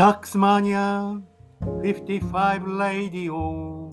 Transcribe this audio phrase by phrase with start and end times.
[0.00, 1.20] タックスマニア
[1.60, 3.92] 55ラディオ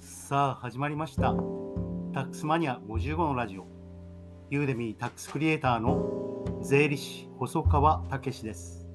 [0.00, 1.34] さあ始まりました。
[2.14, 3.66] タックスマニア55のラジオ。
[4.48, 8.86] ユーデミータックスクリエイターの税理士細川武です。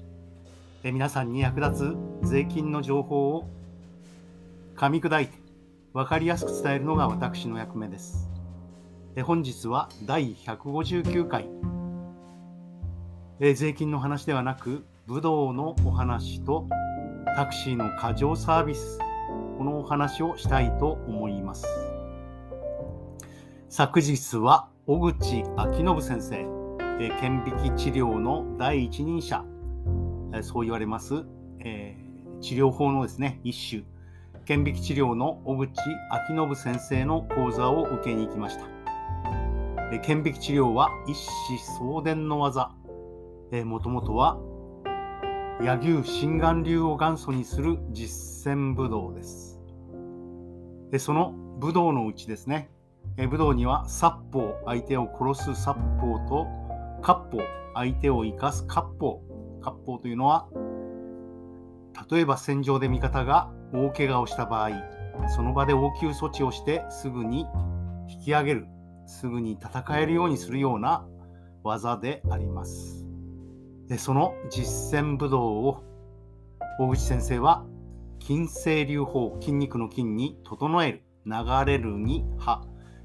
[0.82, 3.50] え皆さんに役立つ税金の情報を
[4.76, 5.34] 噛み砕いて
[5.92, 8.30] 分かりやすく伝えるのが私の役目です。
[9.14, 11.50] え本日は第159回。
[13.40, 16.68] え税金の話ではなく武道のお話と
[17.34, 19.00] タクシーの過剰サービス
[19.58, 21.66] このお話をしたいと思います。
[23.68, 26.46] 昨日は小口昭信先生
[27.20, 29.44] 顕微鏡治療の第一人者
[30.42, 31.24] そう言われます、
[31.58, 33.82] えー、治療法のですね一種
[34.44, 35.72] 顕微鏡治療の小口
[36.10, 38.66] 昭信先生の講座を受けに行きました。
[39.98, 42.70] 顕微鏡治療は一子相伝の技。
[43.64, 44.38] もともとは
[45.62, 49.60] 柳生心眼流を元祖にする実践武道です。
[50.90, 52.68] でその武道のうちですね、
[53.16, 56.48] え武道には殺法、相手を殺す殺法と
[57.00, 57.42] 割法、
[57.74, 59.22] 相手を生かす割法。
[59.60, 60.48] 割法というのは、
[62.10, 64.70] 例えば戦場で味方が大怪我をした場合、
[65.28, 67.46] その場で応急措置をしてすぐに
[68.08, 68.66] 引き上げる、
[69.06, 71.06] すぐに戦えるようにするような
[71.62, 73.01] 技であります。
[73.98, 75.82] その実践武道を
[76.78, 77.64] 大口先生は
[78.20, 81.32] 筋性流法筋肉の筋に整える流
[81.66, 82.64] れるに歯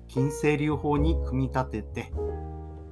[0.09, 2.11] 筋性流法に組み立て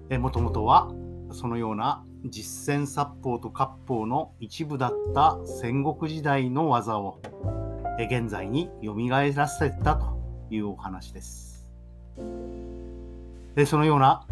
[0.09, 0.91] てもともとは
[1.31, 7.19] そのような実践殺法と割法の一部だった戦国時代の技を
[7.99, 10.17] 現在によみがえらせたと
[10.49, 11.71] いうお話です。
[13.55, 14.27] でそのような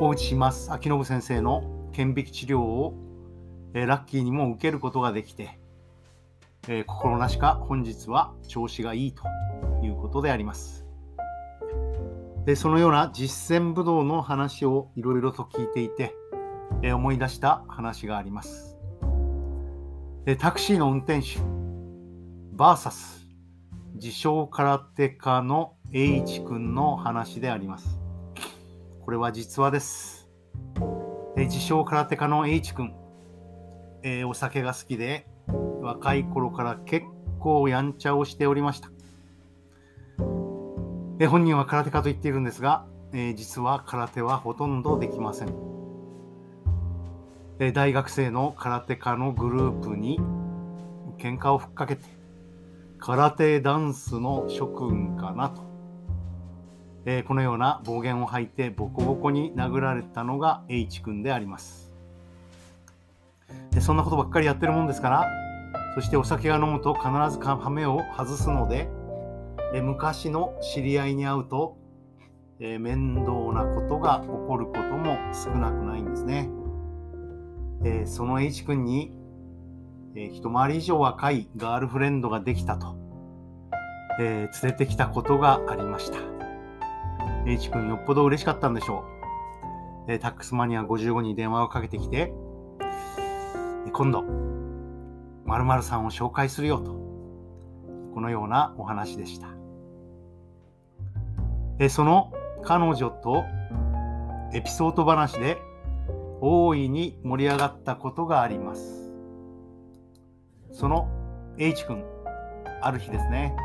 [0.00, 2.94] 大内ます秋信先生の顕微鏡治療を、
[3.74, 5.58] えー、ラッキーにも受けることができて、
[6.68, 9.24] えー、心なしか本日は調子がいいと
[9.84, 10.86] いうことであります。
[12.46, 16.14] でそのような実践武道の話をいろいろと聞いていて、
[16.82, 18.78] えー、思い出した話があります。
[20.26, 21.40] でタクシーの運転手
[22.56, 23.26] VS
[23.94, 27.97] 自称空手家の H 君の話であります。
[29.08, 30.28] これは実話です。
[31.38, 32.92] え自称空手家の H 君、
[34.02, 35.26] えー、お酒が好きで、
[35.80, 37.06] 若い頃から結
[37.40, 38.90] 構やんちゃをしておりました。
[41.20, 45.54] え本人は空手家と言っているんですが、えー、実は空手はほとんどできません。
[47.60, 50.20] え大学生の空手家のグループに
[51.16, 52.02] 喧嘩をふっかけて、
[52.98, 55.67] 空手ダンスの諸君かなと
[57.10, 61.90] えー、このような暴言を吐いてボコボコに殴られたのが H 君であります。
[63.70, 65.26] でそんなことばっかりやってるもんですから
[65.94, 68.90] そしてお酒が飲むと必ずハメを外すので、
[69.72, 71.78] え、昔の知り合いに会うと、
[72.60, 76.50] えー、面倒なことが起こることも少なくないんですね、
[77.84, 79.12] えその H 君に、
[80.14, 82.96] え一回り以上若いガールフレンドができたと、
[84.20, 86.37] え連れてきたことがありました。
[87.48, 89.06] H 君よっぽど嬉しかったんでしょ
[90.06, 90.12] う。
[90.12, 92.34] えー、タックスマニア55に電話をかけてきて、
[93.90, 94.22] 今度、
[95.46, 96.92] 〇〇さんを紹介するよと、
[98.12, 99.48] このようなお話でした。
[101.78, 102.32] えその
[102.64, 103.44] 彼女と
[104.52, 105.56] エピソード話で
[106.40, 109.10] 大いに盛り上がったことがあります。
[110.70, 111.08] その
[111.56, 112.04] H 君、
[112.82, 113.56] ある日ですね、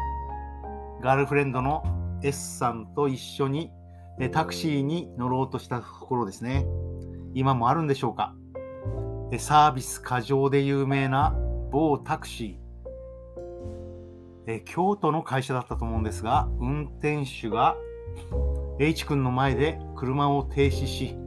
[1.02, 1.84] ガールフレンドの
[2.24, 3.72] S さんと一緒に
[4.32, 6.66] タクシーに乗ろうとしたところですね。
[7.34, 8.36] 今もあるんでしょうか？
[9.38, 11.36] サービス過剰で有名な
[11.72, 14.64] 某タクシー。
[14.66, 17.76] 京都の会社だったと思うんですが、運転手が
[18.80, 21.18] H 君の前で車を停止し、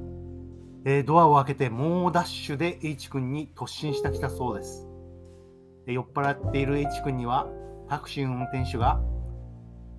[1.04, 4.86] ドアを開けて猛ダッシュで H 君に突進してきたそうです。
[5.86, 7.48] 酔っ払っている H 君には
[7.88, 9.00] タクシーの運転手が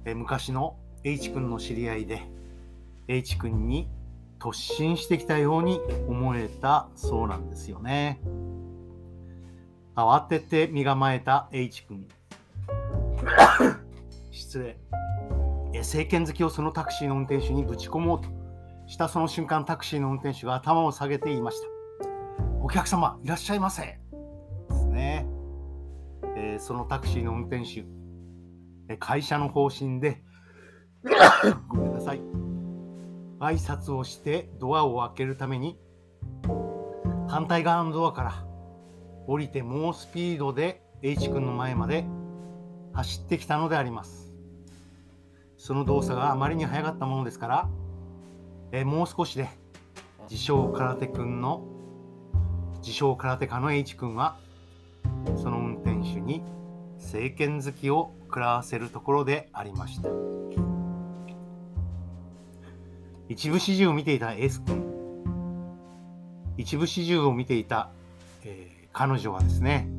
[0.06, 0.78] 昔の
[1.08, 2.22] H 君の知り合いで
[3.08, 3.90] H 君に
[4.40, 8.20] 突進してきたように思えたそうなんですよね。
[9.96, 12.06] 慌てて身構えた H 君。
[14.32, 14.78] 失礼。
[15.80, 18.28] 政権好きをそのタクシーの運転手にぶち込もうと
[18.88, 21.68] したその瞬間タクシーの運転手が頭を下げて言いました。
[22.62, 23.82] お客様いらっしゃいませ。
[23.84, 24.00] で
[24.76, 25.26] すね。
[26.36, 27.86] えー、そのタクシーの運転手、
[28.98, 30.22] 会社の方針で
[31.70, 32.22] ごめんなさい。
[33.40, 35.78] 挨拶をしてドアを開けるために
[37.28, 38.46] 反対側のドアから
[39.28, 42.06] 降りて猛スピードで H 君の前まで
[42.94, 44.34] 走ってきたのであります
[45.58, 47.70] その動作があまりに速かったものですから、
[48.72, 49.50] えもう少しで
[50.30, 51.66] 自称空手君の
[52.80, 54.38] 自称空手家の H 君は
[55.36, 56.44] その運転手に
[57.00, 60.37] 政権好きを食らわせるところでありました
[63.30, 64.86] 一部始終を見ていた S 君
[66.56, 67.90] 一部始終を見ていた、
[68.46, 69.90] えー、彼女はですね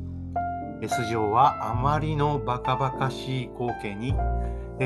[0.81, 4.15] S 嬢はあまりのバカバカしい光景に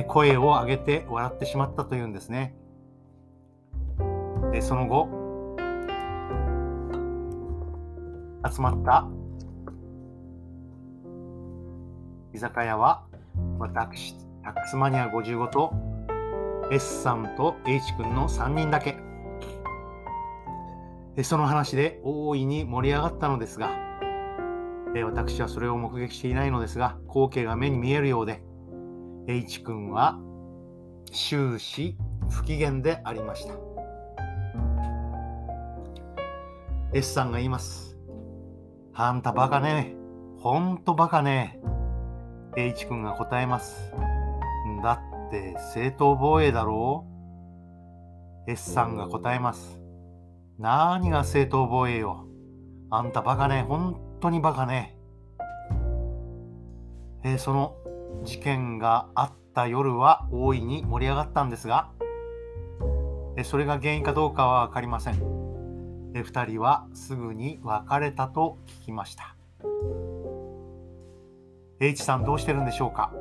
[0.08, 2.54] 声を上げて笑ってしまったというんですね
[4.52, 4.62] で。
[4.62, 5.08] その後
[8.52, 9.08] 集まった
[12.34, 13.06] 居酒屋は
[13.58, 15.93] 私タックスマニア55と
[16.74, 18.98] S さんと H 君の3人だけ。
[21.22, 23.70] その話で大いに盛り上がったのですが
[25.06, 28.42] 私はそれを目撃していないのですが光景が目に見えるようで
[29.28, 30.20] H 君は
[31.12, 31.96] 終始
[32.32, 33.54] 不機嫌でありました。
[36.96, 38.00] S さんが言います。
[38.96, 39.96] あんたバカね。
[40.40, 41.60] ほんとバカね。
[42.58, 43.94] H 君が答えます。
[45.34, 47.08] って正当防衛だろ
[48.48, 49.80] う ?S さんが答えます
[50.60, 52.28] 何が正当防衛よ？
[52.92, 54.96] あんたバカね本当にバカね
[57.24, 57.76] えー、その
[58.24, 61.90] 事件があった夜は大いに盛り上がったんですが、
[63.38, 65.16] えそれが原因かどうかは分かりません。
[66.16, 69.38] え2人はすぐに別れたと聞きました。
[71.80, 73.14] H さんどうしてるんでしょうか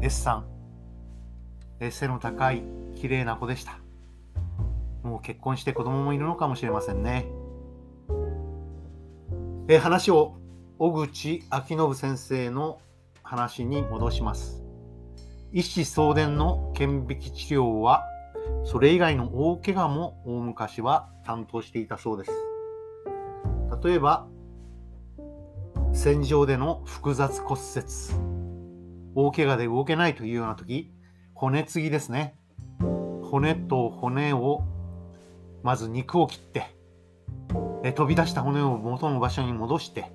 [0.00, 0.53] ?S さん、
[1.78, 2.62] 背の高い
[2.94, 3.78] 綺麗な子でした。
[5.02, 7.26] もう結婚して子供もいるのかもしれませんね。
[9.68, 10.36] え話を
[10.78, 12.80] 小口昭信先生の
[13.22, 14.62] 話に戻します。
[15.52, 18.04] 一子相伝の顕微鏡治療は、
[18.64, 22.32] それ以外の大怪我も大昔は担当していたそうです。
[23.82, 24.26] 例えば、
[25.92, 27.86] 戦場での複雑骨折、
[29.14, 30.93] 大怪我で動けないというような時、
[31.34, 32.36] 骨継ぎですね。
[33.22, 34.62] 骨と骨を、
[35.62, 36.74] まず肉を切って、
[37.94, 40.12] 飛び出した骨を元の場所に戻して、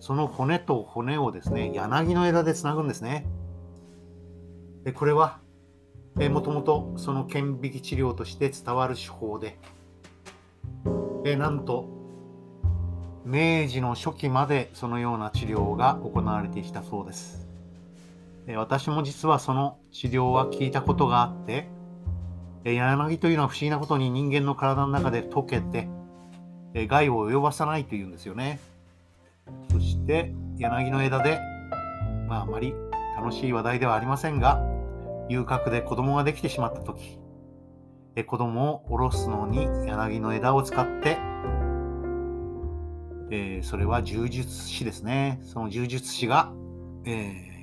[0.00, 3.26] その骨と骨をですね、柳の枝でつなぐんですね。
[4.84, 5.38] でこれは、
[6.20, 9.58] えもともとその顕微鏡治療として伝わる手法で、
[11.24, 11.88] えなんと、
[13.24, 17.47] 明治の初期までそのような治療が行われてきたそうです。
[18.56, 21.68] 私も実はその治療は聞いたことがあって、
[22.64, 25.88] 柳というのは不思議なことに人間の体の中で溶けて、
[26.86, 28.58] 害を及ばさないというんですよね。
[29.70, 31.40] そして柳の枝で、
[32.26, 32.74] まああまり
[33.16, 34.62] 楽しい話題ではありませんが、
[35.28, 37.18] 遊郭で子供ができてしまった時、
[38.16, 41.18] え子供を下ろすのに柳の枝を使って、
[43.30, 45.38] えー、それは柔術師ですね。
[45.42, 46.50] その柔術師が、
[47.04, 47.57] えー、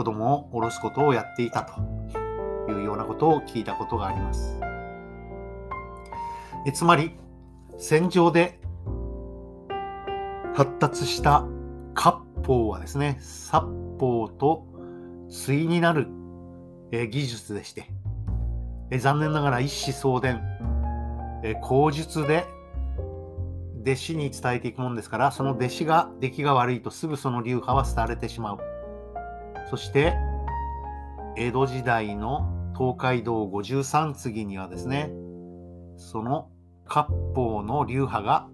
[0.00, 4.58] 子供を下ろすことをやっていたというようなことを聞いたことがあります。
[6.64, 7.12] えつまり、
[7.76, 8.58] 戦場で
[10.54, 11.44] 発達した
[11.94, 13.66] 割烹はですね、殺
[13.98, 14.64] 法と
[15.28, 16.08] 対になる、
[16.92, 17.84] え技術でして、
[18.90, 20.40] え残念ながら一子相伝、
[21.44, 22.46] え口述で
[23.82, 28.69] 弟子に伝えていくもんですから、その弟子が出来が悪いとすぐその流派は廃れてしまう。
[29.70, 30.16] そして、
[31.36, 35.12] 江戸時代の東海道五十三次にはですね、
[35.96, 36.50] その
[36.86, 38.48] 割烹の流派が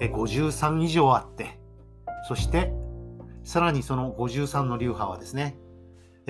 [0.00, 1.60] 53以上あって、
[2.26, 2.72] そして
[3.44, 5.58] さらにその53の流派はですね、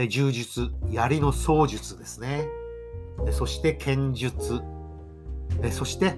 [0.08, 2.48] 柔術、槍の槍術ですね。
[3.30, 4.62] そして剣術、
[5.70, 6.16] そして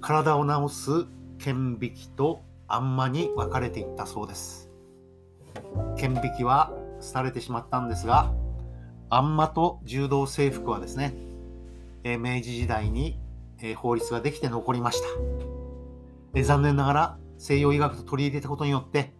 [0.00, 0.90] 体を治す
[1.38, 4.70] 剣引きとあんまに分かれていったそうです。
[5.98, 6.72] 剣引きは
[7.14, 8.32] 廃れてしまったんですが、
[9.08, 11.14] あんまと柔道制服はですね、
[12.04, 13.18] 明治時代に
[13.76, 15.06] 法律ができて残りました。
[16.34, 19.12] え残念ながら西洋医学と取り入れたことによって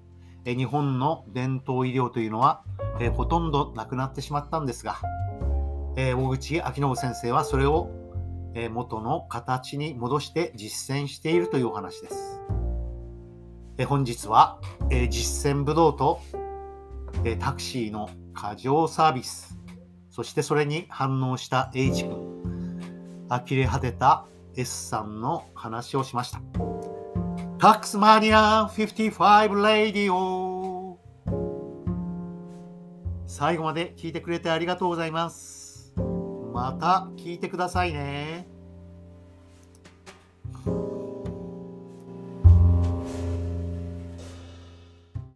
[0.44, 2.62] え日本の伝統医療というのは
[3.00, 4.96] えほとんどなくなってしまったんですが、
[5.96, 7.90] え大口昭信先生はそれを
[8.54, 12.40] え元の形に戻して実践しているというお話です。
[13.78, 14.60] え本日は
[14.90, 16.20] え実践武道と
[17.24, 19.58] えタクシーの過剰サービス
[20.10, 22.30] そしてそれに反応した H 君
[23.28, 26.40] 呆れ果てた S さんの話をしました。
[27.58, 30.98] タックスマニア55レディオ
[33.26, 35.94] 最後まで聞いてくれてありがとうございます。
[36.52, 38.49] また聞いてくださいね。